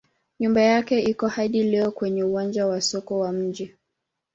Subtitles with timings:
[0.39, 3.75] Nyumba yake iko hadi leo kwenye uwanja wa soko wa mji.